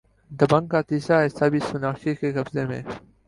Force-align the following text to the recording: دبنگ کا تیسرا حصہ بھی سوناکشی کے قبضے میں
دبنگ 0.31 0.67
کا 0.67 0.81
تیسرا 0.89 1.19
حصہ 1.25 1.45
بھی 1.51 1.59
سوناکشی 1.61 2.15
کے 2.15 2.31
قبضے 2.33 2.65
میں 2.65 2.81